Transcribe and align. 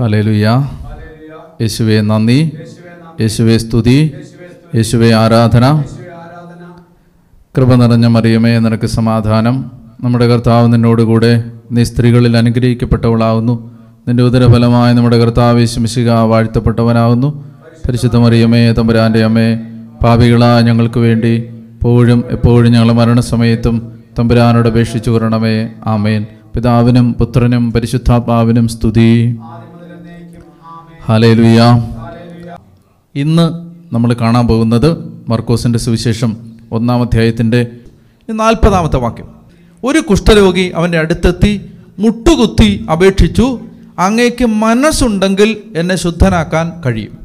Hallelujah 0.00 0.46
യേശുവെ 1.60 2.00
നന്ദി. 2.00 2.52
യേശുവെ 3.20 3.58
സ്തുതി. 3.58 4.12
യേശുവെ 4.74 5.14
ആരാധന. 5.14 5.82
കൃപ 7.56 7.74
നിറഞ്ഞ 7.74 8.06
മറിയമേ 8.06 8.58
നിനക്ക് 8.58 8.86
സമാധാനം. 8.86 9.70
നമ്മുടെ 10.04 10.26
കർത്താവ് 10.28 10.72
നിന്നോടുകൂടെ 10.72 11.44
നീ 11.72 11.84
സ്ത്രീകളിൽ 11.84 12.36
അനുഗ്രഹിക്കപ്പെട്ടവളാവുന്നു. 12.36 13.76
നിന്റെ 14.08 14.22
ഉദരഫലമായ 14.22 14.92
നമ്മുടെ 14.92 15.18
കർത്താവ് 15.18 15.66
ശമിശിക 15.66 16.10
വാഴ്ത്തപ്പെട്ടവനാവുന്നു. 16.10 17.44
പരിശുദ്ധ 17.88 18.16
മറിയമേ 18.16 18.72
തമ്പുരാന്റെ 18.72 19.24
അമ്മേ 19.24 19.54
പാപികളായ 20.04 20.62
ഞങ്ങൾക്ക് 20.62 21.00
വേണ്ടി 21.00 21.34
എപ്പോഴും 21.74 22.24
എപ്പോഴും 22.30 22.72
ഞങ്ങളുടെ 22.72 22.92
മരണസമയത്തും 22.92 23.92
തമ്പുരാനോട് 24.18 24.68
അപേക്ഷിച്ചു 24.68 25.10
കൊരണമേ 25.10 25.68
ആമേൻ. 25.86 26.26
പിതാവിനും 26.54 27.12
പുത്രനും 27.12 27.72
പരിശുദ്ധാത്മാവിനും 27.72 28.68
സ്തുതി. 28.68 29.38
ഹാലേലുയ. 31.08 31.60
ഇന്ന് 33.14 33.44
നമ്മൾ 33.94 34.12
കാണാൻ 34.12 34.46
പോകുന്നത് 34.46 34.88
മർക്കോസിന്റെ 35.28 35.78
സുവിശേഷം 35.78 36.36
ഒന്നാം 36.72 37.02
അധ്യായത്തിന്റെ 37.02 37.66
നാൽപ്പതാമത്തെ 38.30 38.96
വാക്യം. 38.96 39.28
ഒരു 39.84 39.98
കുഷ്ഠരോഗി 39.98 40.72
അവന്റെ 40.76 40.98
അടുത്തെത്തി 40.98 41.70
മുട്ടുകുത്തി 41.98 42.86
അപേക്ഷിച്ചു 42.92 43.60
അങ്ങേക്ക് 43.98 44.44
മനസ്സുണ്ടെങ്കിൽ 44.44 45.62
എന്നെ 45.76 45.96
ശുദ്ധനാക്കാൻ 45.96 46.82
കഴിയും. 46.86 47.18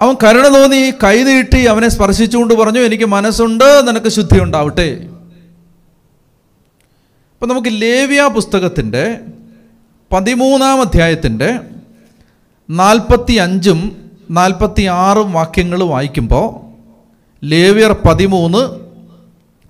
അവൻ 0.00 0.14
കരുണ 0.24 0.54
തോന്നി 0.54 0.90
കൈ 1.04 1.22
നീട്ടി 1.22 1.64
അവനെ 1.64 1.88
സ്പർശിച്ചുകൊണ്ട് 1.88 2.54
പറഞ്ഞു 2.54 2.80
എനിക്ക് 2.80 3.04
മനസ്സുണ്ട് 3.04 3.88
നിനക്ക് 3.88 4.08
ശുദ്ധി 4.08 4.40
ഉണ്ടാവട്ടെ. 4.40 5.06
അപ്പം 7.32 7.48
നമുക്ക് 7.48 7.68
ലേവ്യ 7.82 8.30
പുസ്തകത്തിന്റെ 8.34 9.20
പതിമൂന്നാം 10.12 10.80
അധ്യായത്തിന്റെ 10.80 11.58
നാൽപ്പത്തി 12.70 13.32
അഞ്ചും 13.32 13.96
നാൽപ്പത്തി 14.30 14.82
ആറും 14.82 15.32
വാക്യങ്ങൾ 15.32 15.82
വായിക്കുമ്പോൾ 15.82 16.64
ലേവ്യർ 17.46 17.96
പതിമൂന്ന് 18.08 18.80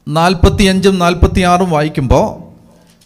നാൽപ്പത്തി 0.09 0.64
അഞ്ചും 0.64 0.98
നാൽപ്പത്തി 0.98 1.41
ആറും 1.41 1.70
വായിക്കുമ്പോൾ 1.70 2.44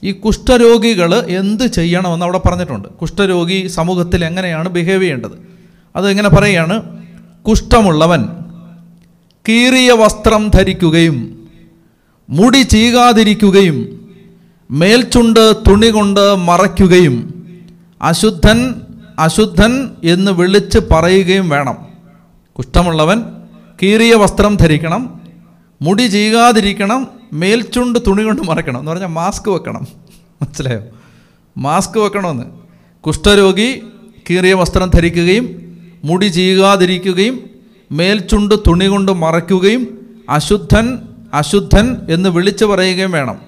ഈ 0.07 0.13
കുഷ്ഠരോഗികൾ 0.13 1.15
എന്ത് 1.15 1.65
ചെയ്യണമെന്ന് 1.65 2.25
അവിടെ 2.25 2.39
പറഞ്ഞിട്ടുണ്ട്. 2.39 2.89
കുഷ്ഠരോഗി 2.89 3.67
സമൂഹത്തിൽ 3.67 4.25
എങ്ങനെയാണ് 4.25 4.69
ബിഹേവ് 4.69 5.03
ചെയ്യേണ്ടത്? 5.03 5.49
അതെങ്ങനെ 5.97 6.29
പറയുകയാണ്? 6.29 6.83
കുഷ്ഠമുള്ളവൻ 7.49 8.29
കീറിയ 9.49 9.93
വസ്ത്രം 9.93 10.49
ധരിക്കുകയും 10.49 11.49
മുടി 12.31 12.63
ചീകാതിരിക്കുകയും 12.63 14.08
മേൽചുണ്ട് 14.71 15.55
തുണി 15.69 15.87
കൊണ്ട് 15.87 16.37
മറയ്ക്കുകയും 16.37 17.45
അശുദ്ധൻ 18.03 18.75
അശുദ്ധൻ 19.19 19.91
എന്ന് 20.05 20.31
വിളിച്ച് 20.31 20.79
പറയുകയും 20.91 21.49
വേണം. 21.49 21.77
കുഷ്ഠമുള്ളവൻ 22.59 23.23
കീറിയ 23.83 24.15
വസ്ത്രം 24.15 24.57
ധരിക്കണം 24.57 25.21
മുടി 25.83 26.03
ചെയ്യാതിരിക്കണം 26.03 27.09
മേൽചുണ്ട് 27.33 27.99
തുണി 28.07 28.23
കൊണ്ട് 28.23 28.43
മറയ്ക്കണം. 28.43 28.79
എന്ന് 28.79 28.91
പറഞ്ഞാൽ 28.91 29.07
മാസ്ക് 29.07 29.51
വെക്കണം. 29.51 29.87
മനസ്സിലായോ? 30.43 30.83
മാസ്ക് 31.57 31.99
വെക്കണമെന്ന്. 31.99 32.45
കുഷ്ഠരോഗി 33.01 33.83
കീറിയ 34.31 34.55
വസ്ത്രം 34.55 34.91
ധരിക്കുകയും 34.95 35.77
മുടി 36.05 36.27
ചെയ്യാതിരിക്കുകയും 36.27 37.51
മേൽചുണ്ട് 37.93 38.55
തുണി 38.55 38.85
കൊണ്ട് 38.85 39.13
മറയ്ക്കുകയും 39.13 40.07
അശുദ്ധൻ 40.31 40.99
അശുദ്ധൻ 41.35 41.97
എന്ന് 42.11 42.29
വിളിച്ചു 42.29 42.65
പറയുകയും 42.65 43.11
വേണം. 43.11 43.48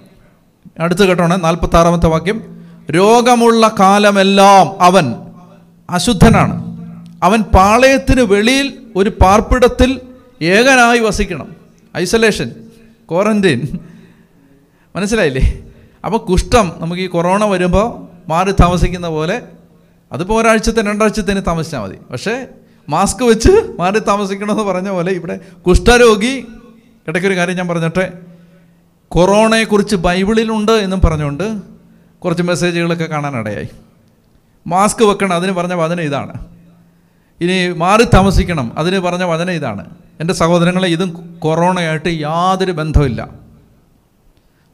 അടുത്ത് 0.78 1.08
കേട്ടോണേ 1.08 1.36
നാൽപ്പത്തി 1.36 1.76
ആറാമത്തെ 1.76 2.06
വാക്യം. 2.06 2.60
രോഗമുള്ള 2.90 3.74
കാലമെല്ലാം 3.80 4.82
അവൻ 4.82 5.14
അശുദ്ധനാണ്. 5.90 6.54
അവൻ 7.22 7.42
പാളയത്തിന് 7.42 8.20
വെളിയിൽ 8.20 8.78
ഒരു 8.96 9.11
പാർപ്പിടത്തിൽ 9.11 10.00
ഏകനായി 10.42 10.98
വസിക്കണം. 10.98 11.56
ഐസൊലേഷൻ 11.96 12.50
ക്വാറന്റൈൻ 13.11 13.62
മനസ്സിലായില്ലേ? 14.96 15.62
അപ്പോൾ 16.05 16.18
കുഷ്ഠം 16.18 16.72
നമുക്ക് 16.78 17.02
ഈ 17.02 17.06
കൊറോണ 17.06 17.45
വരുമ്പോൾ 17.45 18.08
മാറി 18.28 18.52
താമസിക്കുന്ന 18.52 19.08
പോലെ 19.08 19.42
അതിപ്പോൾ 20.12 20.40
ഒരാഴ്ചത്തെ 20.40 20.83
രണ്ടാഴ്ചത്തേന് 20.83 21.40
താമസിച്ചാൽ 21.46 21.80
മതി. 21.80 21.96
പക്ഷേ 22.11 22.46
മാസ്ക് 22.89 23.24
വെച്ച് 23.24 23.50
മാറി 23.78 23.98
താമസിക്കണമെന്ന് 23.98 24.62
പറഞ്ഞ 24.62 24.89
പോലെ 24.89 25.12
ഇവിടെ 25.12 25.40
കുഷ്ഠരോഗി 25.66 26.46
ഇടയ്ക്കൊരു 27.08 27.36
കാര്യം 27.36 27.56
ഞാൻ 27.56 27.68
പറഞ്ഞിട്ടെ. 27.68 28.12
കൊറോണയെക്കുറിച്ച് 29.10 29.96
ബൈബിളിലുണ്ട് 29.96 30.72
എന്നും 30.72 31.00
പറഞ്ഞുകൊണ്ട് 31.00 31.62
കുറച്ച് 32.18 32.42
മെസ്സേജുകളൊക്കെ 32.42 33.04
കാണാനിടയായി. 33.04 33.68
മാസ്ക് 34.66 35.04
വെക്കണം 35.04 35.32
അതിന് 35.32 35.52
പറഞ്ഞ 35.52 35.74
വചനം 35.74 36.00
ഇതാണ്. 36.00 36.46
ഇനി 37.40 37.68
മാറി 37.68 38.04
താമസിക്കണം 38.14 38.72
അതിന് 38.78 38.98
പറഞ്ഞ 38.98 39.24
വചനം 39.24 39.50
ഇതാണ്. 39.50 39.84
എന്റെ 40.20 40.34
സഹോദരങ്ങളെ 40.34 40.88
ഇതും 40.88 41.36
കൊറോണയായിട്ട് 41.38 42.08
യാതൊരു 42.08 42.72
ബന്ധമില്ല 42.72 43.28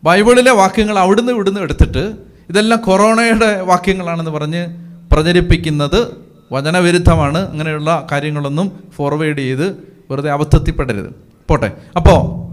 ബൈബിളിലെ 0.04 0.50
വാക്യങ്ങൾ 0.50 0.98
അവിടുന്ന് 0.98 1.32
ഇവിടുന്ന് 1.32 1.60
എടുത്തിട്ട് 1.60 2.16
ഇതെല്ലാം 2.50 2.80
കൊറോണയുടെ 2.80 3.60
വാക്യങ്ങളാണെന്ന് 3.60 4.30
പറഞ്ഞ് 4.30 4.66
പ്രചരിപ്പിക്കുന്നത് 5.12 6.14
വചനവിരുദ്ധമാണ്. 6.52 7.50
അങ്ങനെയുള്ള 7.50 8.06
കാര്യങ്ങളൊന്നും 8.12 8.72
ഫോർവേഡ് 8.96 9.38
ചെയ്ത് 9.38 9.66
വെറുതെ 10.10 10.30
അബദ്ധത്തിൽപ്പെടരുത്. 10.30 11.14
പോട്ടെ. 11.48 11.72
അപ്പോൾ 11.96 12.46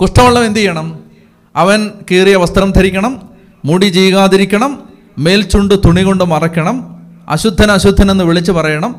കുഷ്ഠമുള്ളവൻ 0.00 0.46
എന്ത് 0.46 0.58
ചെയ്യണം? 0.58 0.98
അവൻ 1.56 1.90
കീറിയ 2.10 2.36
വസ്ത്രം 2.36 2.70
ധരിക്കണം 2.70 3.28
മുടി 3.64 3.86
ചെയ്യാതിരിക്കണം 3.86 4.88
മേൽചുണ്ട് 5.18 5.74
തുണി 5.84 6.02
കൊണ്ട് 6.02 6.24
മറക്കണം 6.24 7.02
അശുദ്ധൻ 7.28 7.72
അശുദ്ധൻ 7.72 8.10
എന്ന് 8.10 8.24
വിളിച്ച് 8.24 8.52
പറയണം. 8.52 8.96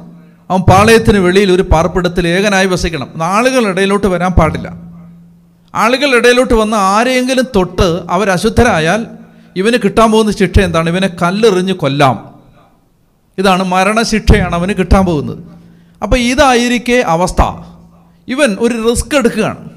അവൻ 0.50 0.62
പാളയത്തിന് 0.62 1.18
വെളിയിൽ 1.18 1.52
ഒരു 1.52 1.62
പാർപ്പിടത്തിൽ 1.62 2.28
ഏകനായി 2.28 2.66
വസിക്കണം. 2.66 3.24
ആളുകളുടെ 3.24 3.70
ഇടയിലോട്ട് 3.70 4.08
വരാൻ 4.08 4.32
പാടില്ല. 4.32 4.74
ആളുകളുടെ 5.76 6.18
ഇടയിലോട്ട് 6.18 6.54
വന്ന് 6.54 6.78
ആരെയെങ്കിലും 6.78 7.46
തൊട്ട് 7.56 8.04
അവർ 8.10 8.30
അശുദ്ധരായാൽ 8.30 9.06
ഇവന് 9.56 9.78
കിട്ടാൻ 9.84 10.12
പോകുന്ന 10.12 10.32
ശിക്ഷ 10.32 10.60
എന്താണ്? 10.60 10.90
ഇവനെ 10.90 11.08
കല്ലെറിഞ്ഞ് 11.08 11.74
കൊല്ലാം. 11.74 12.36
ഇതാണ് 13.38 13.64
മരണശിക്ഷയാണ് 13.64 14.56
അവന് 14.56 14.74
കിട്ടാൻ 14.74 15.06
പോകുന്നത്. 15.06 15.38
അപ്പോൾ 16.04 16.18
ഇതായിരിക്കേ 16.18 17.02
അവസ്ഥ. 17.02 17.42
ഇവൻ 18.28 18.58
ഒരു 18.60 18.90
റിസ്ക് 18.90 19.16
എടുക്കുകയാണ്. 19.16 19.71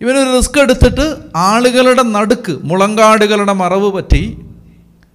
ഇവനൊരു 0.00 0.30
റിസ്ക് 0.36 0.58
എടുത്തിട്ട് 0.60 1.06
ആളുകളുടെ 1.36 2.02
നടുക്ക് 2.16 2.52
മുളങ്കാടുകളുടെ 2.64 3.54
മറവ് 3.62 3.88
പറ്റി 3.92 4.22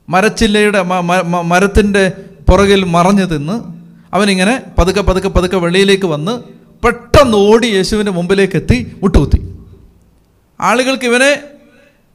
മരച്ചില്ലയുടെ 0.09 0.81
മരത്തിന്റെ 1.51 2.03
പുറകിൽ 2.49 2.81
മറഞ്ഞു 2.95 3.25
തിന്ന് 3.25 3.55
അവനിങ്ങനെ 4.13 4.55
പതുക്കെ 4.77 5.01
പതുക്കെ 5.01 5.29
പതുക്കെ 5.29 5.57
വെളിയിലേക്ക് 5.57 6.05
വന്ന് 6.05 6.33
പെട്ടെന്ന് 6.83 7.37
ഓടി 7.49 7.67
യേശുവിന്റെ 7.67 8.11
മുമ്പിലേക്ക് 8.11 8.55
എത്തി 8.55 8.77
മുട്ടുകുത്തി. 9.03 9.39
ആളുകൾക്ക് 10.59 11.05
ഇവനെ 11.05 11.31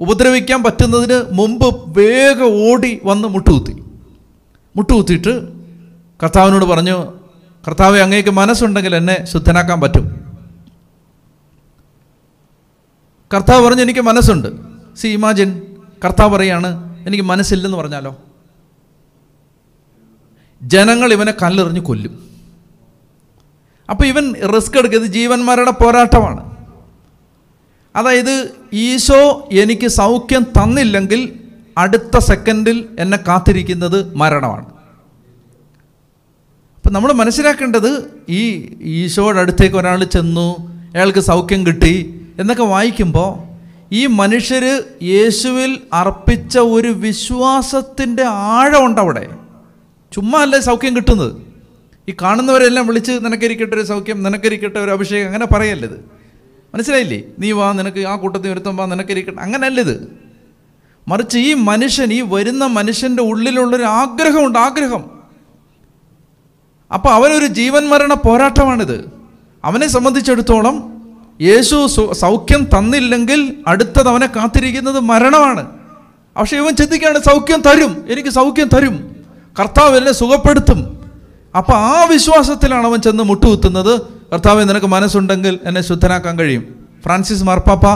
ഉപദ്രവിക്കാൻ 0.01 0.63
പറ്റുന്നതിന് 0.63 1.19
മുമ്പ് 1.39 1.69
വേഗം 1.99 2.51
ഓടി 2.69 2.93
വന്ന് 3.05 3.29
മുട്ടുകുത്തി. 3.29 3.75
മുട്ടുകുത്തിയിട്ട് 4.77 5.35
കർത്താവിനോട് 6.23 6.65
പറഞ്ഞു 6.65 6.97
കർത്താവ് 7.65 7.99
അങ്ങേക്ക് 8.05 8.33
മനസ്സുണ്ടെങ്കിൽ 8.41 8.95
എന്നെ 8.97 9.17
ശുദ്ധനാക്കാൻ 9.33 9.81
പറ്റും. 9.81 10.05
കർത്താവ് 13.35 13.65
പറഞ്ഞു 13.67 13.83
എനിക്ക് 13.83 14.01
മനസ്സുണ്ട്. 14.01 14.49
സി 14.97 15.09
ഇമാജിൻ 15.09 15.63
കർത്താവ് 16.05 16.37
പറയാണ് 16.37 16.97
എനിക്ക് 17.07 17.25
മനസ്സില്ലെന്ന് 17.25 17.79
പറഞ്ഞാലോ? 17.79 18.23
ജനങ്ങൾ 20.63 21.13
ഇവനെ 21.13 21.33
കല്ലെറിഞ്ഞ് 21.43 21.81
കൊല്ലും. 21.81 22.29
അപ്പോൾ 23.91 24.05
ഇവൻ 24.05 24.35
റിസ്ക് 24.35 24.79
എടുക്കുന്നത് 24.79 25.11
ജീവന്മാരുടെ 25.11 25.71
പോരാട്ടമാണ്. 25.71 26.57
അതായത് 27.97 28.51
ഈശോ 28.73 29.49
എനിക്ക് 29.53 29.87
സൗഖ്യം 29.87 30.43
തന്നില്ലെങ്കിൽ 30.43 31.41
അടുത്ത 31.79 32.19
സെക്കൻഡിൽ 32.19 32.89
എന്നെ 32.99 33.19
കാത്തിരിക്കുന്നത് 33.29 34.17
മരണമാണ്. 34.17 34.67
അപ്പം 36.77 36.93
നമ്മൾ 36.93 37.13
മനസ്സിലാക്കേണ്ടത് 37.13 38.11
ഈ 38.29 38.73
ഈശോയുടെ 38.81 39.41
അടുത്തേക്ക് 39.41 39.77
ഒരാൾ 39.77 40.05
ചെന്നു 40.05 40.57
അയാൾക്ക് 40.95 41.19
സൗഖ്യം 41.19 41.67
കിട്ടി 41.67 42.18
എന്നൊക്കെ 42.39 42.65
വായിക്കുമ്പോൾ 42.65 43.49
ഈ 43.95 44.07
മനുഷ്യർ 44.07 44.83
യേശുവിൽ 45.03 45.79
അർപ്പിച്ച 45.93 46.59
ഒരു 46.59 46.89
വിശ്വാസത്തിന്റെ 46.89 48.23
ആഴമുണ്ട് 48.23 49.01
അവിടെ 49.01 49.31
ചുമ്മാ 50.13 50.43
അല്ലേ 50.43 50.61
സൗഖ്യം 50.61 50.97
കിട്ടുന്നത്? 50.97 51.37
ഈ 52.09 52.15
കാണുന്നവരെല്ലാം 52.23 52.87
വിളിച്ച് 52.87 53.13
നിനക്കിരിക്കട്ടെ 53.13 53.75
ഒരു 53.75 53.83
സൗഖ്യം 53.83 54.23
നിനക്കിരിക്കട്ടെ 54.23 54.79
ഒരു 54.79 54.91
അഭിഷേകം 54.91 55.27
അങ്ങനെ 55.27 55.47
പറയല്ലത്. 55.47 56.11
മനസ്സിലായില്ലേ? 56.75 57.23
നീ 57.39 57.51
വാ 57.51 57.73
നിനക്ക് 57.73 58.09
ആ 58.09 58.17
കൂട്ടത്തിൽ 58.17 58.53
ഒരുത്തം 58.53 58.77
വാ 58.77 58.87
നിനക്കരിക്കട്ടെ 58.87 59.41
അങ്ങനെ 59.41 59.67
ഇത് 59.67 60.19
മറിച്ച് 61.09 61.39
ഈ 61.39 61.55
മനുഷ്യൻ 61.55 62.13
ഈ 62.13 62.21
വരുന്ന 62.21 62.67
മനുഷ്യന്റെ 62.67 63.23
ഉള്ളിലുള്ളൊരു 63.23 63.83
ആഗ്രഹമുണ്ട് 63.83 64.59
ആഗ്രഹം. 64.59 65.05
അപ്പോൾ 66.95 67.09
അവനൊരു 67.09 67.47
ജീവൻ 67.47 67.89
മരണ 67.89 68.15
പോരാട്ടമാണിത്. 68.15 69.11
അവനെ 69.65 69.87
സംബന്ധിച്ചിടത്തോളം 69.87 70.98
യേശു 71.41 71.87
സൗഖ്യം 72.13 72.65
തന്നില്ലെങ്കിൽ 72.65 73.55
അടുത്തത് 73.67 74.09
അവനെ 74.09 74.27
കാത്തിരിക്കുന്നത് 74.27 75.01
മരണമാണ്. 75.01 75.67
പക്ഷെ 76.37 76.57
ഇവൻ 76.57 76.77
ചിന്തിക്കുകയാണ് 76.77 77.19
സൗഖ്യം 77.19 77.61
തരും 77.61 78.05
എനിക്ക് 78.11 78.29
സൗഖ്യം 78.29 78.69
തരും. 78.69 79.17
കർത്താവ് 79.61 79.99
എന്നെ 79.99 80.13
സുഖപ്പെടുത്തും. 80.13 81.01
അപ്പം 81.59 81.75
ആ 81.75 82.05
വിശ്വാസത്തിലാണ് 82.05 82.87
അവൻ 82.87 83.01
ചെന്ന് 83.01 83.23
മുട്ടുകുത്തുന്നത്. 83.23 84.01
കർത്താവ് 84.33 84.69
നിനക്ക് 84.69 84.87
മനസ്സുണ്ടെങ്കിൽ 84.87 85.59
എന്നെ 85.65 85.83
ശുദ്ധനാക്കാൻ 85.83 86.39
കഴിയും. 86.39 86.65
ഫ്രാൻസിസ് 87.05 87.45
മാർപ്പാപ്പ 87.45 87.95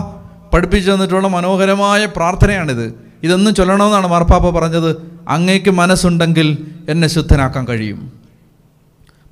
പഠിപ്പിച്ചു 0.54 0.90
തന്നിട്ടുള്ള 0.90 1.28
മനോഹരമായ 1.28 2.06
പ്രാർത്ഥനയാണിത്. 2.06 2.94
ഇതൊന്നും 3.22 3.54
ചൊല്ലണമെന്നാണ് 3.54 4.06
മാർപ്പാപ്പ 4.06 4.50
പറഞ്ഞത്. 4.50 5.12
അങ്ങേക്ക് 5.28 5.70
മനസ്സുണ്ടെങ്കിൽ 5.70 6.66
എന്നെ 6.88 7.08
ശുദ്ധനാക്കാൻ 7.08 7.68
കഴിയും. 7.68 8.12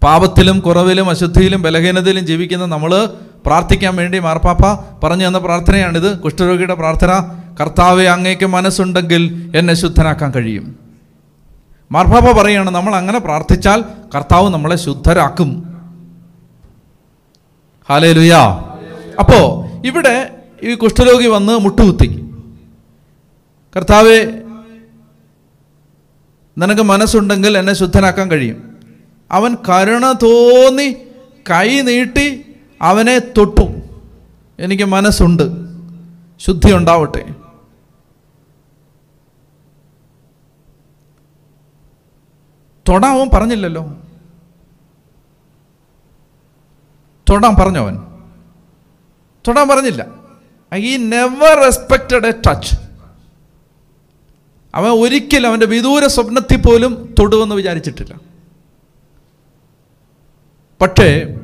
പാപത്തിലും 0.03 0.61
കുറവിലും 0.61 1.11
അശുദ്ധിയിലും 1.11 1.63
ബലഹീനതയിലും 1.63 2.27
ജീവിക്കുന്ന 2.27 2.67
നമ്മൾ 2.67 3.09
പ്രാർത്ഥിക്കാൻ 3.47 3.97
വേണ്ടി 3.97 4.19
മാർപ്പാപ്പ 4.19 4.63
പറഞ്ഞു 5.07 5.27
തന്ന 5.29 5.39
പ്രാർത്ഥനയാണിത്. 5.39 6.21
കുഷ്ഠരോഗിയുടെ 6.21 6.75
പ്രാർത്ഥന 6.75 7.13
കർത്താവെ 7.61 8.05
അങ്ങേക്ക് 8.05 8.47
മനസ്സുണ്ടെങ്കിൽ 8.47 9.53
എന്നെ 9.57 9.75
ശുദ്ധനാക്കാൻ 9.75 10.31
കഴിയും. 10.31 10.79
മാർപ്പാപ്പ 11.93 12.43
പറയുകയാണ് 12.43 12.71
നമ്മൾ 12.71 12.95
അങ്ങനെ 12.95 13.19
പ്രാർത്ഥിച്ചാൽ 13.19 13.85
കർത്താവ് 14.15 14.51
നമ്മളെ 14.51 14.77
ശുദ്ധരാക്കും. 14.77 15.51
ഹാലേ 17.89 18.13
ലുയാ 18.13 18.43
അപ്പോൾ 19.19 19.43
ഇവിടെ 19.87 20.31
ഈ 20.63 20.75
കുഷ്ഠരോഗി 20.75 21.27
വന്ന് 21.27 21.59
മുട്ടുകുത്തി. 21.59 22.31
കർത്താവെ 23.77 24.43
നിനക്ക് 26.59 26.83
മനസ്സുണ്ടെങ്കിൽ 26.83 27.59
എന്നെ 27.59 27.73
ശുദ്ധനാക്കാൻ 27.73 28.31
കഴിയും. 28.31 28.79
അവൻ 29.31 29.57
കരുണ 29.69 30.13
തോന്നി 30.13 30.97
കൈ 31.51 31.81
നീട്ടി 31.81 32.45
അവനെ 32.83 33.19
തൊട്ടു. 33.19 33.81
എനിക്ക് 34.59 34.85
മനസ്സുണ്ട്. 34.85 35.43
ശുദ്ധി 36.39 36.73
ഉണ്ടാവട്ടെ. 36.73 37.35
തൊടാൻ 42.89 43.19
അവൻ 43.19 43.31
പറഞ്ഞില്ലല്ലോ. 43.35 43.85
തൊടാൻ 47.31 47.55
പറഞ്ഞു 47.55 47.79
അവൻ? 47.79 47.97
തൊടാൻ 49.49 49.69
പറഞ്ഞില്ല. 49.69 50.07
ഈ 50.77 50.97
നെവർ 50.97 51.65
റെസ്പെക്റ്റഡ് 51.65 52.27
എ 52.27 52.31
ടച്ച് 52.31 52.77
അവൻ 54.75 54.91
ഒരിക്കലും 54.91 55.49
അവന്റെ 55.49 55.67
വിദൂര 55.67 56.07
സ്വപ്നത്തിൽ 56.07 56.57
പോലും 56.57 57.15
തൊടുവെന്ന് 57.19 57.55
വിചാരിച്ചിട്ടില്ല. 57.55 58.21
പക്ഷേ 60.81 61.40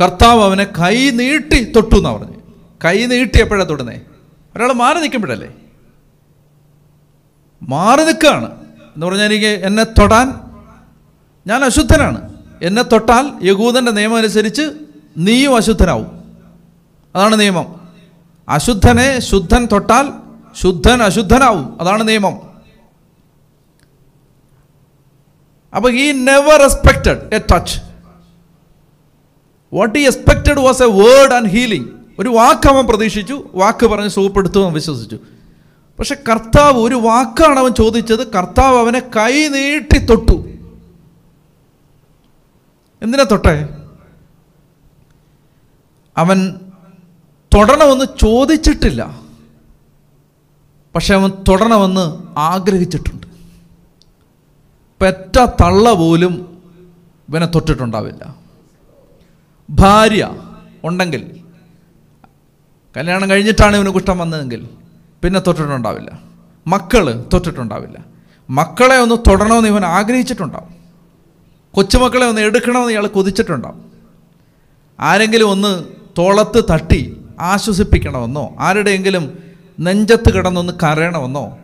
കർത്താവ് 0.00 0.42
അവനെ 0.42 0.64
കൈ 0.64 1.10
നീട്ടി 1.10 1.64
തൊട്ടു 1.64 1.94
എന്നാണ് 1.94 2.18
പറഞ്ഞു. 2.18 2.36
കൈ 2.84 3.06
നീട്ടി 3.06 3.40
എപ്പോഴാണ് 3.40 3.68
തൊടുന്നേ. 3.68 4.00
ഒരാൾ 4.56 4.72
മാറി 4.72 4.98
നിൽക്കുമ്പോഴല്ലേ? 4.98 5.48
മാറി 7.62 8.04
നിൽക്കുകയാണ്. 8.04 8.60
എന്ന് 8.64 9.06
പറഞ്ഞാൽ 9.06 9.24
എനിക്ക് 9.24 9.46
എന്നെ 9.46 9.84
തൊടാൻ 9.84 10.40
ഞാൻ 11.46 11.64
അശുദ്ധനാണ്. 11.64 12.34
എന്നെ 12.62 12.82
തൊട്ടാൽ 12.82 13.30
യകൂദന്റെ 13.42 13.92
നിയമം 13.92 14.16
അനുസരിച്ച് 14.16 14.62
നീയും 15.18 15.56
അശുദ്ധനാവും. 15.56 16.34
അതാണ് 17.14 17.40
നിയമം. 17.40 17.88
അശുദ്ധനെ 18.48 19.20
ശുദ്ധൻ 19.20 19.68
തൊട്ടാൽ 19.72 20.12
ശുദ്ധൻ 20.62 21.02
അശുദ്ധനാവും. 21.02 21.78
അതാണ് 21.80 22.08
നിയമം. 22.08 22.40
അപ്പോൾ 25.76 25.92
ഈ 25.92 26.12
never 26.12 26.60
respected 26.62 27.34
a 27.34 27.38
touch 27.38 27.80
what 29.72 29.98
ഈ 29.98 30.02
expected 30.02 30.60
was 30.60 30.82
a 30.82 30.86
word 30.86 31.34
and 31.34 31.48
healing 31.48 31.88
ഒരു 32.18 32.28
വാക്ക് 32.28 32.68
അവൻ 32.68 32.86
പ്രതീക്ഷിച്ചു 32.86 33.48
വാക്ക് 33.54 33.86
പറഞ്ഞ് 33.86 34.08
സുഖപ്പെടുത്തുമെന്ന് 34.08 34.74
വിശ്വസിച്ചു. 34.74 35.18
പക്ഷെ 35.98 36.14
കർത്താവ് 36.14 36.78
ഒരു 36.78 36.94
വാക്കാണ് 36.94 37.58
അവൻ 37.58 37.72
ചോദിച്ചത് 37.72 38.32
കർത്താവ് 38.32 38.78
അവനെ 38.78 39.00
കൈ 39.00 39.48
നീട്ടി 39.48 39.98
തൊട്ടു. 39.98 40.48
എന്തിനാ 43.02 43.24
തൊട്ടേ? 43.30 43.68
അവൻ 46.16 46.54
തൊടണമെന്ന് 47.54 48.04
ചോദിച്ചിട്ടില്ല. 48.20 49.20
പക്ഷെ 50.94 51.14
അവൻ 51.14 51.30
തൊടണമെന്ന് 51.48 52.38
ആഗ്രഹിച്ചിട്ടുണ്ട്. 52.38 53.26
പെറ്റ 55.00 55.44
തള്ള 55.44 55.92
പോലും 55.92 56.62
ഇവനെ 57.28 57.46
തൊട്ടിട്ടുണ്ടാവില്ല. 57.46 58.45
ഭാര്യ 59.70 60.30
ഉണ്ടെങ്കിൽ 60.84 61.40
കല്യാണം 62.96 63.30
കഴിഞ്ഞിട്ടാണ് 63.30 63.76
ഇവന് 63.76 63.88
കുഷ്ഠം 63.88 64.18
വന്നതെങ്കിൽ 64.18 64.68
പിന്നെ 65.24 65.40
തൊട്ടിട്ടുണ്ടാവില്ല. 65.40 66.18
മക്കൾ 66.66 67.24
തൊട്ടിട്ടുണ്ടാവില്ല. 67.32 68.04
മക്കളെ 68.50 68.96
ഒന്ന് 68.96 69.14
തൊടണമെന്ന് 69.14 69.68
ഇവൻ 69.68 69.84
ആഗ്രഹിച്ചിട്ടുണ്ടാവും. 69.84 70.74
കൊച്ചുമക്കളെ 71.72 72.26
ഒന്ന് 72.26 72.40
എടുക്കണമെന്ന് 72.40 72.90
ഇയാൾ 72.90 73.06
കൊതിച്ചിട്ടുണ്ടാവും. 73.06 73.92
ആരെങ്കിലും 75.00 75.48
ഒന്ന് 75.48 75.84
തോളത്ത് 76.18 76.64
തട്ടി 76.70 77.20
ആശ്വസിപ്പിക്കണമെന്നോ 77.40 78.56
ആരുടെയെങ്കിലും 78.58 79.38
നെഞ്ചത്ത് 79.80 80.34
കിടന്നൊന്ന് 80.34 80.72
കരയണമെന്നോ. 80.82 81.58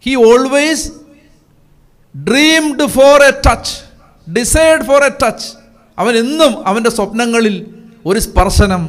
He 0.00 0.14
always 0.14 0.92
dreamed 2.16 2.86
for 2.86 3.22
a 3.22 3.30
touch 3.30 4.30
decide 4.30 4.80
for 4.80 5.04
a 5.04 5.08
touch 5.08 5.59
അവൻ 6.00 6.14
എന്നും 6.16 6.52
അവന്റെ 6.66 6.90
സ്വപ്നങ്ങളിൽ 6.90 7.56
ഒരു 8.06 8.18
സ്പർശനം 8.18 8.82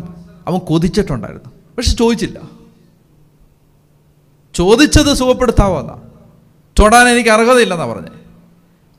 അവൻ 0.47 0.59
കൊതിച്ചിട്ടുണ്ടായിരുന്നു. 0.59 1.49
പക്ഷെ 1.77 1.91
ചോദിച്ചില്ല. 1.95 2.37
ചോദിച്ചത് 4.55 5.11
സുഖപ്പെടുത്താവുന്ന? 5.13 5.93
തൊടാൻ 6.79 7.05
എനിക്ക് 7.07 7.29
അർഹതയില്ലെന്നാണ് 7.29 7.91
പറഞ്ഞത് 7.91 8.19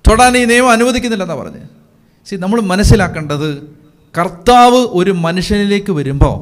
തൊടാൻ 0.08 0.36
ഈ 0.36 0.44
നിയമം 0.44 0.70
അനുവദിക്കുന്നില്ലെന്നാണ് 0.70 1.40
പറഞ്ഞത് 1.40 1.68
സി 2.28 2.36
നമ്മൾ 2.36 2.60
മനസ്സിലാക്കേണ്ടത് 2.60 3.48
കർത്താവ് 4.18 4.80
ഒരു 4.90 5.10
മനുഷ്യനിലേക്ക് 5.10 5.92
വരുമ്പോൾ 5.92 6.36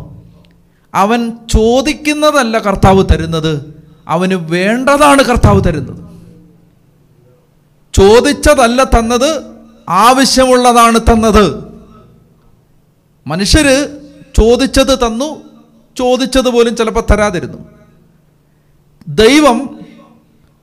അവൻ 0.95 1.21
ചോദിക്കുന്നതല്ല 1.31 2.59
കർത്താവ് 2.59 3.05
തരുന്നത് 3.13 3.53
അവന് 4.09 4.35
വേണ്ടതാണ് 4.35 5.23
കർത്താവ് 5.23 5.61
തരുന്നത്. 5.65 6.01
ചോദിച്ചതല്ല 7.95 8.83
തന്നത് 8.83 9.31
ആവശ്യമുള്ളതാണ് 9.91 10.99
തന്നത്. 10.99 11.71
മനുഷ്യര് 13.27 14.01
ചോദിച്ചത് 14.35 15.07
തന്നു 15.07 15.43
ചോദിച്ചത് 15.97 16.49
പോലും 16.49 16.77
ചിലപ്പോൾ 16.77 17.03
തരാതിരുന്നു. 17.11 17.59
ദൈവം 19.09 19.81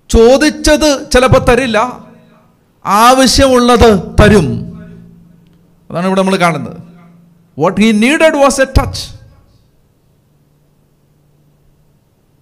ചോദിച്ചത് 0.09 1.11
ചിലപ്പോൾ 1.11 1.39
തരില്ല 1.39 2.05
ആവശ്യമുള്ളത് 2.85 4.15
തരും. 4.21 4.47
അതാണ് 5.91 6.05
ഇവിടെ 6.05 6.21
നമ്മൾ 6.21 6.35
കാണുന്നത്. 6.35 6.77
What 7.59 7.81
he 7.81 7.91
needed 7.91 8.37
was 8.37 8.61
a 8.61 8.65
touch 8.65 9.01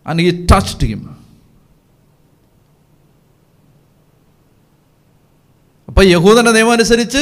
and 0.08 0.22
he 0.22 0.48
touched 0.54 0.88
him 0.88 1.15
അപ്പൊ 5.96 6.08
യഹൂദന്റെ 6.08 6.52
നിയമം 6.52 6.72
അനുസരിച്ച് 6.72 7.18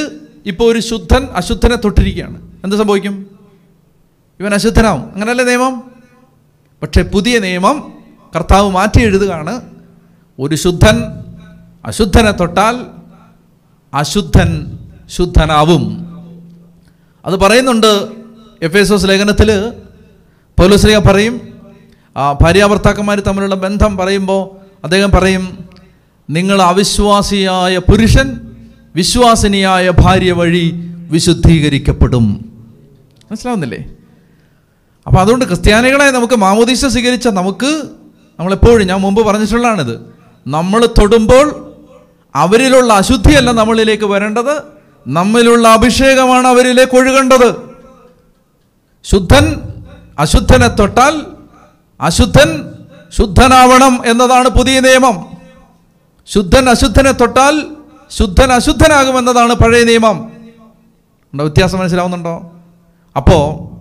ഇപ്പോൾ 0.45 0.71
ഒരു 0.71 0.79
ശുദ്ധൻ 0.79 1.25
അശുദ്ധനെ 1.25 1.75
തൊട്ടിരിക്കുകയാണ്. 1.75 2.51
എന്ത് 2.63 2.75
സംഭവിക്കും? 2.75 3.27
ഇവൻ 4.39 4.53
അശുദ്ധനാവും. 4.53 5.13
അങ്ങനല്ലേ 5.13 5.45
നിയമം? 5.45 5.91
പക്ഷേ 6.81 7.01
പുതിയ 7.01 7.39
നിയമം 7.39 7.93
കർത്താവ് 8.35 8.71
മാറ്റി 8.71 9.01
എഴുതുകയാണ്. 9.01 9.61
ഒരു 10.39 10.55
ശുദ്ധൻ 10.55 11.03
അശുദ്ധനെ 11.85 12.31
തൊട്ടാൽ 12.31 12.85
അശുദ്ധൻ 13.93 14.77
ശുദ്ധനാവും. 15.09 15.83
അത് 17.25 17.35
പറയുന്നുണ്ട് 17.35 18.07
എഫ് 18.61 18.77
എസ് 18.77 18.93
എസ് 18.93 19.05
ലേഖനത്തിൽ 19.05 19.69
പൗലോസ്ലിക 20.59 20.97
പറയും 20.97 21.61
ആ 22.17 22.31
ഭാര്യാഭർത്താക്കന്മാർ 22.31 23.19
തമ്മിലുള്ള 23.19 23.55
ബന്ധം 23.55 23.97
പറയുമ്പോൾ 23.97 24.49
അദ്ദേഹം 24.83 25.11
പറയും 25.11 25.69
നിങ്ങൾ 26.29 26.61
അവിശ്വാസിയായ 26.61 27.77
പുരുഷൻ 27.77 28.49
വിശ്വാസിനിയായ 28.95 29.89
ഭാര്യ 29.89 30.31
വഴി 30.31 30.73
വിശുദ്ധീകരിക്കപ്പെടും. 31.11 32.23
മനസ്സിലാവുന്നില്ലേ? 33.31 33.85
അപ്പോൾ 35.07 35.19
അതുകൊണ്ട് 35.19 35.45
ക്രിസ്ത്യാനികളെ 35.45 36.11
നമുക്ക് 36.11 36.33
മാമോദീസ 36.33 36.85
സ്വീകരിച്ച 36.85 37.27
നമുക്ക് 37.27 37.81
നമ്മളെപ്പോഴും 38.39 38.87
ഞാൻ 38.87 38.99
മുമ്പ് 38.99 39.25
പറഞ്ഞിട്ടുള്ളതാണിത്. 39.27 40.13
നമ്മൾ 40.47 40.85
തൊടുമ്പോൾ 40.85 41.73
അവരിലുള്ള 42.35 42.93
അശുദ്ധിയല്ല 42.93 43.51
നമ്മളിലേക്ക് 43.51 44.03
വരേണ്ടത്. 44.03 44.61
നമ്മിലുള്ള 45.07 45.67
അഭിഷേകമാണ് 45.67 46.47
അവരിലേക്ക് 46.47 46.97
ഒഴുകേണ്ടത്. 46.97 47.55
ശുദ്ധൻ 49.03 49.61
അശുദ്ധനെ 50.19 50.67
തൊട്ടാൽ 50.67 51.21
അശുദ്ധൻ 52.01 52.73
ശുദ്ധനാവണം 53.17 54.01
എന്നതാണ് 54.05 54.49
പുതിയ 54.49 54.79
നിയമം. 54.79 55.25
ശുദ്ധൻ 56.27 56.69
അശുദ്ധനെ 56.69 57.11
തൊട്ടാൽ 57.11 57.72
ശുദ്ധൻ 58.17 58.51
അശുദ്ധനാകുമെന്നതാണ് 58.51 59.53
പഴയ 59.53 59.83
നിയമം. 59.83 60.31
ഉണ്ടോ? 61.33 61.45
വ്യത്യാസം 61.45 61.79
മനസ്സിലാവുന്നുണ്ടോ? 61.79 62.51
അപ്പോൾ 63.17 63.73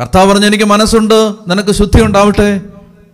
കർത്താവ് 0.00 0.32
പറഞ്ഞു 0.32 0.46
എനിക്ക് 0.46 0.64
മനസ്സുണ്ട് 0.64 1.32
നിനക്ക് 1.48 1.72
ശുദ്ധി 1.72 2.02
ഉണ്ടാവട്ടെ. 2.02 2.60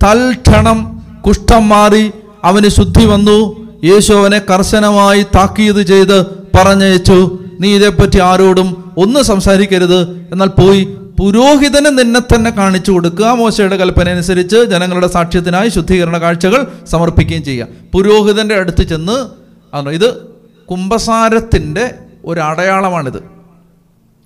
തൽക്ഷണം 0.02 1.06
കുഷ്ഠം 1.26 1.68
മാറി 1.68 2.12
അവന് 2.44 2.68
ശുദ്ധി 2.68 3.04
വന്നു. 3.04 3.56
യേശു 3.84 4.12
അവനെ 4.12 4.38
കർശനമായി 4.38 5.22
താക്കീത് 5.22 5.82
ചെയ്ത് 5.82 6.26
പറഞ്ഞയച്ചു. 6.26 7.38
നീ 7.60 7.76
ഇതേപ്പറ്റി 7.76 8.18
ആരോടും 8.18 8.94
ഒന്നും 8.98 9.24
സംസാരിക്കരുത്. 9.24 10.28
എന്നാൽ 10.32 10.46
പോയി 10.46 10.84
പുരോഹിതന് 11.20 11.98
നിന്നെ 11.98 12.20
തന്നെ 12.20 12.50
കാണിച്ചു 12.50 12.92
കൊടുക്കുക. 12.92 13.26
മോശയുടെ 13.26 13.76
കൽപ്പന 13.76 14.08
അനുസരിച്ച് 14.08 14.56
ജനങ്ങളുടെ 14.56 15.06
സാക്ഷ്യത്തിനായി 15.06 15.68
ശുദ്ധീകരണ 15.68 16.16
കാഴ്ചകൾ 16.18 16.66
സമർപ്പിക്കുകയും 16.86 17.44
ചെയ്യുക. 17.44 17.66
പുരോഹിതന്റെ 17.92 18.54
അടുത്ത് 18.54 18.82
ചെന്ന് 18.82 19.45
ആണ്? 19.74 19.88
ഇത് 19.88 20.26
കുംഭസാരത്തിന്റെ 20.70 21.94
ഒരു 22.24 22.40
അടയാളമാണിത് 22.40 23.30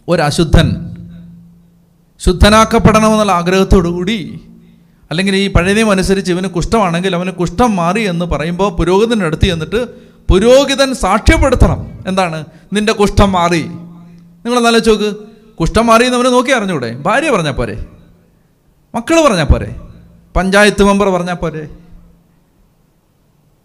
ഒരു 0.08 0.22
അശുദ്ധൻ 0.22 0.90
ശുദ്ധനാക്കപ്പെടണമെന്നുള്ള 2.18 3.32
ആഗ്രഹത്തോടുകൂടി 3.32 4.40
അല്ലെങ്കിൽ 5.10 5.36
ഈ 5.36 5.52
പഴയ 5.52 5.74
നിയമം 5.74 5.90
അനുസരിച്ച് 5.90 6.32
ഇവന് 6.32 6.46
കുഷ്ഠമാണെങ്കിൽ 6.46 7.14
അവന് 7.14 7.30
കുഷ്ഠം 7.30 7.76
മാറി 7.76 8.00
എന്ന് 8.00 8.24
പറയുമ്പോൾ 8.24 8.76
പുരോഹിതന്റെ 8.76 9.26
അടുത്ത് 9.26 9.42
ചെന്നിട്ട് 9.42 9.86
പുരോഹിതൻ 10.32 10.94
സാക്ഷ്യപ്പെടുത്തണം. 10.94 11.98
എന്താണ്? 12.06 12.44
നിന്റെ 12.72 12.92
കുഷ്ഠം 12.92 13.32
മാറി. 13.32 13.62
നിങ്ങൾ 14.44 14.60
നല്ല 14.60 14.78
ചോക്ക് 14.78 15.16
കുഷ്ഠം 15.60 15.86
മാറി 15.86 16.04
എന്ന് 16.04 16.16
അവന് 16.16 16.28
നോക്കി 16.28 16.50
അറിഞ്ഞൂടെ? 16.50 16.96
ഭാര്യ 16.96 17.30
പറഞ്ഞാൽ 17.30 17.52
പോരെ? 17.52 17.86
മക്കൾ 18.94 19.26
പറഞ്ഞാൽ 19.26 19.44
പോരെ? 19.44 19.76
പഞ്ചായത്ത് 20.36 20.84
മെമ്പർ 20.84 21.08
പറഞ്ഞാൽ 21.08 21.34
പോരെ? 21.34 21.68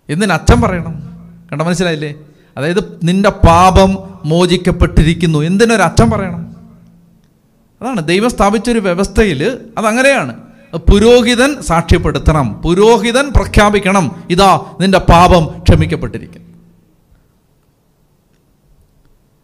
എന്തിനച്ഛൻ 0.09 0.61
പറയണം? 0.61 1.14
കണ്ട 1.51 1.61
മനസ്സിലായില്ലേ? 1.61 2.13
അതായത് 2.57 2.99
നിന്റെ 3.03 3.29
പാപം 3.29 4.19
മോചിക്കപ്പെട്ടിരിക്കുന്നു. 4.25 5.39
എന്തിനൊരു 5.39 5.81
അച്ഛൻ 5.81 6.09
പറയണം? 6.11 6.55
അതാണ് 7.81 8.07
ദൈവം 8.07 8.29
സ്ഥാപിച്ചൊരു 8.29 8.79
വ്യവസ്ഥയിൽ 8.79 9.59
അതങ്ങനെയാണ്. 9.77 10.45
പുരോഹിതൻ 10.91 11.61
സാക്ഷ്യപ്പെടുത്തണം 11.61 12.53
പുരോഹിതൻ 12.53 13.29
പ്രഖ്യാപിക്കണം 13.35 14.23
ഇതാ 14.29 14.65
നിന്റെ 14.81 14.97
പാപം 14.97 15.61
ക്ഷമിക്കപ്പെട്ടിരിക്കുന്നു. 15.61 16.45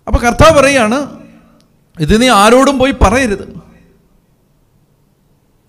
അപ്പൊ 0.08 0.20
കർത്താവ് 0.22 0.60
പറയാണ് 0.60 1.08
ഇത് 2.00 2.22
നീ 2.22 2.29
ആരോടും 2.29 2.79
പോയി 2.79 2.91
പറയരുത്. 2.91 3.62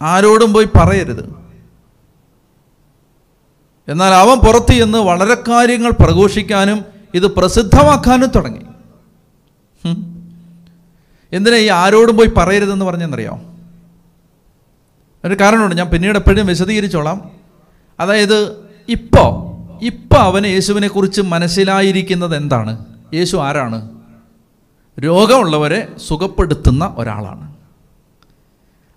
ആരോടും 0.03 0.53
പോയി 0.53 0.69
പറയരുത്. 0.77 1.42
എന്നാൽ 3.89 4.11
അവൻ 4.11 4.39
പുറത്ത് 4.39 4.73
ചെന്ന് 4.73 4.99
വളരെ 4.99 5.35
കാര്യങ്ങൾ 5.35 5.91
പ്രഘോഷിക്കാനും 5.91 6.85
ഇത് 7.15 7.27
പ്രസിദ്ധമാക്കാനും 7.27 8.29
തുടങ്ങി. 8.29 8.61
എന്തിനാ 11.33 11.57
ഈ 11.57 11.69
ആരോടും 11.69 12.17
പോയി 12.17 12.29
പറയരുതെന്ന് 12.37 12.85
പറഞ്ഞെന്നറിയോ? 12.85 13.41
ഒരു 15.25 15.37
കാരണമുണ്ട്. 15.41 15.77
ഞാൻ 15.77 15.87
പിന്നീട് 15.87 16.19
എപ്പോഴും 16.19 16.47
വിശദീകരിച്ചോളാം. 16.47 17.31
അതായത് 18.01 18.57
ഇപ്പോൾ 18.89 19.53
ഇപ്പോൾ 19.85 20.19
അവന് 20.19 20.47
യേശുവിനെക്കുറിച്ച് 20.47 21.21
മനസ്സിലായിരിക്കുന്നത് 21.21 22.37
എന്താണ്? 22.37 22.85
യേശു 23.15 23.37
ആരാണ്? 23.37 23.91
രോഗമുള്ളവരെ 25.01 25.89
സുഖപ്പെടുത്തുന്ന 26.09 26.95
ഒരാളാണ്. 26.99 27.55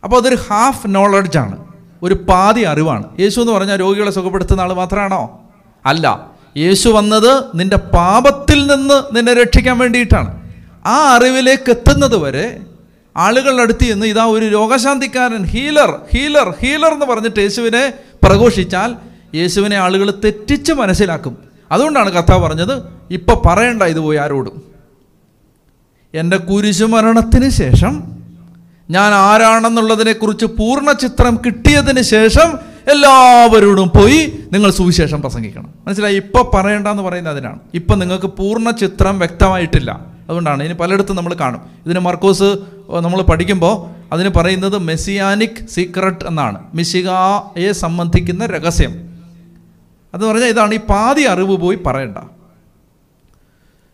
അപ്പോൾ 0.03 0.17
അതൊരു 0.17 0.37
ഹാഫ് 0.49 0.87
നോളജാണ് 0.87 1.74
ഒരു 2.05 2.13
പാതി 2.13 2.61
അറിവാണ്. 2.61 3.03
യേശു 3.19 3.41
എന്ന് 3.41 3.53
പറഞ്ഞാൽ 3.53 3.79
രോഗികളെ 3.79 4.11
സുഖപ്പെടുത്തുന്ന 4.11 4.61
ആൾ 4.61 4.73
മാത്രമാണോ 4.73 5.21
അല്ല. 5.85 6.31
യേശു 6.57 6.89
വന്നത് 6.89 7.31
നിന്റെ 7.55 7.75
പാപത്തിൽ 7.75 8.59
നിന്ന് 8.75 9.15
നിന്നെ 9.15 9.33
രക്ഷിക്കാൻ 9.33 9.77
വേണ്ടിയിട്ടാണ്. 9.77 10.29
ആ 10.85 10.95
അറിവിലേക്ക് 11.15 11.69
എത്തുന്നത് 11.69 12.17
വരെ 12.17 12.59
ആളുകളുടെ 13.17 13.61
അടുത്ത് 13.61 13.85
ചെന്ന് 13.85 14.05
ഇതാ 14.05 14.25
ഒരു 14.25 14.45
രോഗശാന്തിക്കാരൻ 14.45 15.43
ഹീലർ 15.43 15.91
ഹീലർ 16.13 16.49
ഹീലർ 16.61 16.93
എന്ന് 16.93 17.05
പറഞ്ഞിട്ട് 17.05 17.39
യേശുവിനെ 17.39 17.93
പ്രഘോഷിച്ചാൽ 18.23 18.95
യേശുവിനെ 19.35 19.75
ആളുകൾ 19.75 20.11
തെറ്റിച്ച് 20.11 20.73
മനസ്സിലാക്കും. 20.73 21.37
അതുകൊണ്ടാണ് 21.71 22.11
കഥ 22.11 22.31
പറഞ്ഞത് 22.33 22.83
ഇപ്പം 23.11 23.41
പറയണ്ട 23.45 23.83
ഇത് 23.83 23.99
പോയി 23.99 24.17
ആരോടും. 24.17 24.61
എന്റെ 26.13 26.37
കുരിശുമരണത്തിന് 26.37 27.49
ശേഷം 27.49 27.93
ഞാൻ 28.89 29.13
ആരാണെന്നുള്ളതിനെക്കുറിച്ച് 29.13 30.45
പൂർണ 30.45 30.91
ചിത്രം 30.91 31.39
കിട്ടിയതിന് 31.45 32.01
ശേഷം 32.01 32.59
എല്ലാവരോടും 32.91 33.87
പോയി 33.87 34.39
നിങ്ങൾ 34.53 34.71
സുവിശേഷം 34.71 35.21
പ്രസംഗിക്കണം. 35.21 35.73
മനസ്സിലായി? 35.87 36.15
ഇപ്പൊ 36.15 36.51
പറയണ്ടെന്ന് 36.53 37.03
പറയുന്നത് 37.03 37.33
അതിനാണ്. 37.33 37.59
ഇപ്പൊ 37.73 37.95
നിങ്ങൾക്ക് 37.95 38.25
പൂർണ 38.25 38.69
ചിത്രം 38.69 39.19
വ്യക്തമായിട്ടില്ല. 39.19 39.91
അതുകൊണ്ടാണ് 40.29 40.63
ഇനി 40.63 40.73
പലയിടത്തും 40.73 41.15
നമ്മൾ 41.15 41.33
കാണും. 41.33 41.61
ഇതിന് 41.85 41.99
മർക്കോസ് 41.99 42.57
നമ്മൾ 42.89 43.21
പഠിക്കുമ്പോൾ 43.21 43.95
അതിന് 44.13 44.29
പറയുന്നത് 44.29 44.77
മെസ്സിയാനിക് 44.77 45.67
സീക്രട്ട് 45.67 46.25
എന്നാണ്. 46.25 46.63
മിശികയെ 46.75 47.71
സംബന്ധിക്കുന്ന 47.71 48.45
രഹസ്യം. 48.45 49.19
അത് 50.13 50.25
പറഞ്ഞാൽ 50.25 50.47
ഇതാണ്. 50.47 50.73
ഈ 50.73 50.77
പാതി 50.77 51.23
അറിവ് 51.23 51.57
പോയി 51.57 51.79
പറയണ്ട. 51.85 52.17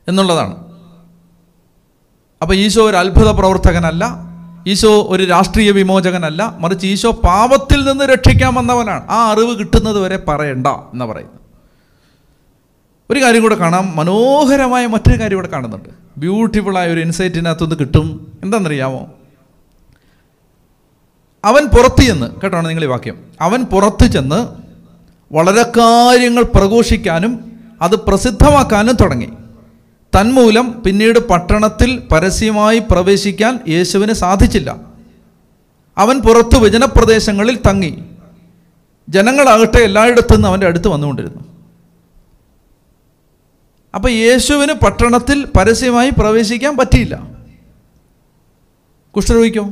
എന്നുള്ളതാണ്. 0.08 0.56
അപ്പോൾ 2.42 2.54
ഈശോ 2.54 2.90
ഒരു 2.90 2.98
അത്ഭുത 2.98 3.32
പ്രവർത്തകനല്ല. 3.32 4.31
ഈശോ 4.68 5.08
ഒരു 5.10 5.24
രാഷ്ട്രീയ 5.24 5.72
വിമോചകനല്ല 5.72 6.56
മറിച്ച് 6.60 6.88
ഈശോ 6.88 7.12
പാപത്തിൽ 7.12 7.92
നിന്ന് 7.92 8.04
രക്ഷിക്കാൻ 8.04 8.54
വന്നവനാണ്. 8.54 9.08
ആ 9.10 9.32
അറിവ് 9.32 9.60
കിട്ടുന്നത് 9.60 10.00
വരെ 10.00 10.18
പറയണ്ട 10.18 10.68
എന്ന് 10.68 11.06
പറയുന്നു 11.06 11.34
ഒരു 13.10 13.24
കാര്യം 13.24 13.42
കൂടെ 13.42 13.56
കാണാം 13.56 13.96
മനോഹരമായ 13.96 14.88
മറ്റൊരു 14.88 15.20
കാര്യം 15.22 15.36
ഇവിടെ 15.36 15.48
കാണുന്നുണ്ട്. 15.48 15.90
ബ്യൂട്ടിഫുള്ളായ 16.18 16.94
ഒരു 16.94 17.00
ഇൻസൈറ്റിനകത്തുനിന്ന് 17.00 17.76
കിട്ടും. 17.80 18.32
എന്താണെന്നറിയാമോ? 18.44 19.12
അവൻ 21.46 21.66
പുറത്ത് 21.66 22.02
ചെന്ന് 22.02 22.42
കേട്ടോ 22.42 22.62
നിങ്ങൾ 22.62 22.84
ഈ 22.84 22.88
വാക്യം? 22.88 23.18
അവൻ 23.42 23.64
പുറത്ത് 23.64 24.12
ചെന്ന് 24.12 24.48
വളരെ 25.34 25.64
കാര്യങ്ങൾ 25.64 26.44
പ്രഘോഷിക്കാനും 26.44 27.52
അത് 27.82 27.96
പ്രസിദ്ധമാക്കാനും 27.96 28.96
തുടങ്ങി. 29.02 29.30
തന്മൂലം 30.16 30.84
പിന്നീട് 30.84 31.28
പട്ടണത്തിൽ 31.28 32.00
പരസ്യമായി 32.12 32.80
പ്രവേശിക്കാൻ 32.80 33.60
യേശുവിന് 33.68 34.14
സാധിച്ചില്ല. 34.14 34.76
അവൻ 35.98 36.20
പുറത്തു 36.20 36.58
വിജനപ്രദേശങ്ങളിൽ 36.58 37.56
തങ്ങി. 37.56 38.04
ജനങ്ങളാകട്ടെ 39.10 39.78
എല്ലായിടത്തു 39.78 40.34
നിന്ന് 40.34 40.48
അവന്റെ 40.48 40.68
അടുത്ത് 40.68 40.88
വന്നുകൊണ്ടിരുന്നു. 40.88 41.40
അപ്പൊ 43.96 44.10
യേശുവിന് 44.10 44.74
പട്ടണത്തിൽ 44.74 45.46
പരസ്യമായി 45.46 46.10
പ്രവേശിക്കാൻ 46.10 46.78
പറ്റിയില്ല. 46.78 47.28
കുഷ്ഠരോഗിക്കോ? 49.16 49.70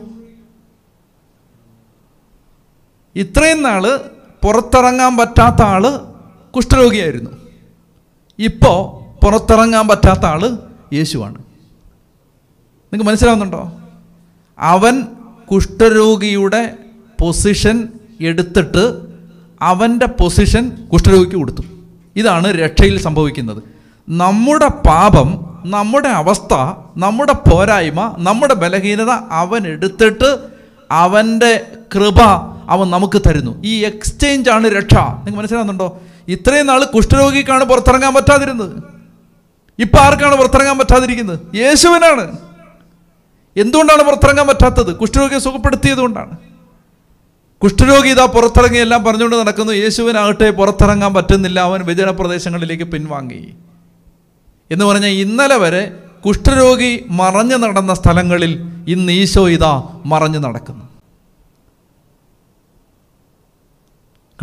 ഇത്രയും 3.16 3.64
നാൾ 3.64 3.98
പുറത്തിറങ്ങാൻ 4.44 5.18
പറ്റാത്ത 5.18 5.62
ആൾ 5.62 5.88
കുഷ്ഠരോഗിയായിരുന്നു. 6.56 7.32
ഇപ്പോൾ 8.40 9.09
പുറത്തിറങ്ങാൻ 9.24 9.88
പറ്റാത്ത 9.88 10.26
ആൾ 10.26 10.58
യേശുവാണ്. 10.94 11.36
നിങ്ങൾക്ക് 11.36 13.06
മനസ്സിലാവുന്നുണ്ടോ? 13.06 13.72
അവൻ 14.60 15.04
കുഷ്ഠരോഗിയുടെ 15.52 16.74
പൊസിഷൻ 17.22 17.88
എടുത്തിട്ട് 18.22 19.02
അവന്റെ 19.62 20.06
പൊസിഷൻ 20.06 20.88
കുഷ്ഠരോഗിക്ക് 20.94 21.36
കൊടുത്തു. 21.36 21.62
ഇതാണ് 22.16 22.48
രക്ഷയിൽ 22.48 23.02
സംഭവിക്കുന്നത്. 23.02 23.64
നമ്മുടെ 24.10 24.68
പാപം 24.68 25.60
നമ്മുടെ 25.66 26.10
അവസ്ഥ 26.10 26.54
നമ്മുടെ 26.98 27.34
പോരായ്മ 27.34 28.16
നമ്മുടെ 28.18 28.54
ബലഹീനത 28.54 29.10
അവൻ 29.30 29.68
എടുത്തിട്ട് 29.68 30.40
അവന്റെ 30.92 31.66
കൃപ 31.96 32.22
അവൻ 32.70 32.90
നമുക്ക് 32.90 33.22
തരുന്നു. 33.28 33.64
ഈ 33.66 33.84
എക്സ്ചേഞ്ച് 33.84 34.50
ആണ് 34.50 34.68
രക്ഷ. 34.68 34.94
നിങ്ങൾക്ക് 34.94 35.38
മനസ്സിലാവുന്നുണ്ടോ? 35.38 36.02
ഇത്രയും 36.28 36.68
നാൾ 36.68 36.84
കുഷ്ഠരോഗിക്കാണ് 36.84 37.66
പുറത്തിറങ്ങാൻ 37.66 38.14
പറ്റാതിരുന്നത്. 38.14 38.99
ഇപ്പൊ 39.80 40.00
ആർക്കാണ് 40.00 40.36
പുറത്തിറങ്ങാൻ 40.36 40.78
പറ്റാതിരിക്കുന്നത്? 40.78 41.40
യേശുവിനാണ്. 41.56 42.38
എന്തുകൊണ്ടാണ് 43.58 44.04
പുറത്തിറങ്ങാൻ 44.04 44.48
പറ്റാത്തത്? 44.48 44.96
കുഷ്ഠരോഗിയെ 44.96 45.40
സുഖപ്പെടുത്തിയത് 45.40 45.98
കൊണ്ടാണ്. 45.98 46.38
കുഷ്ഠരോഗി 47.64 48.08
ഇതാ 48.08 48.26
പുറത്തിറങ്ങി 48.26 48.80
എല്ലാം 48.80 49.04
പറഞ്ഞുകൊണ്ട് 49.04 49.36
നടക്കുന്നു. 49.36 49.74
യേശുവിനാകട്ടെ 49.74 50.52
പുറത്തിറങ്ങാൻ 50.52 51.14
പറ്റുന്നില്ല. 51.14 51.60
അവൻ 51.60 51.86
വിജന 51.86 52.10
പ്രദേശങ്ങളിലേക്ക് 52.10 52.84
പിൻവാങ്ങി. 52.84 53.56
എന്ന് 54.72 54.86
പറഞ്ഞാൽ 54.86 55.10
ഇന്നലെ 55.10 55.56
വരെ 55.56 55.96
കുഷ്ഠരോഗി 56.26 57.06
മറഞ്ഞു 57.10 57.56
നടന്ന 57.56 57.94
സ്ഥലങ്ങളിൽ 57.94 58.72
ഇന്ന് 58.88 59.12
ഈശോ 59.12 59.50
ഇതാ 59.50 60.02
മറഞ്ഞു 60.06 60.40
നടക്കുന്നു. 60.40 60.90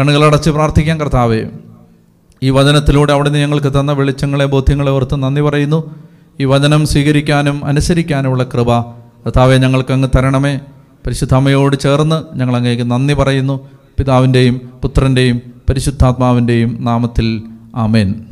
കണ്ണുകളടച്ച് 0.01 0.51
പ്രാർത്ഥിക്കാൻ 0.51 1.01
കർത്താവേ. 1.01 1.45
ഈ 2.43 2.51
വചനത്തിലൂടെ 2.51 3.13
അവിടുന്ന് 3.13 3.39
ഞങ്ങൾക്ക് 3.39 3.81
തന്ന 3.81 3.93
വെളിച്ചങ്ങളെ 3.93 4.45
ബോധ്യങ്ങളെ 4.45 4.91
ഓർത്ത് 4.91 5.23
നന്ദി 5.23 5.41
പറയുന്നു. 5.41 5.95
ഈ 6.41 6.45
വചനം 6.45 6.87
സ്വീകരിക്കാനും 6.87 7.65
അനുസരിക്കാനുമുള്ള 7.65 8.45
കൃപ 8.45 8.81
കർത്താവെ 9.27 9.57
ഞങ്ങൾക്ക് 9.57 9.93
അങ്ങ് 9.93 10.09
തരണമേ. 10.17 10.57
പരിശുദ്ധാമയോട് 11.07 11.77
ചേർന്ന് 11.77 12.37
ഞങ്ങൾ 12.37 12.57
അങ്ങേക്ക് 12.57 12.91
നന്ദി 12.91 13.15
പറയുന്നു. 13.15 13.69
പിതാവിന്റെയും 13.99 14.61
പുത്രന്റെയും 14.83 15.43
പരിശുദ്ധാത്മാവിന്റെയും 15.69 16.79
നാമത്തിൽ 16.81 17.43
ആമേൻ. 17.77 18.26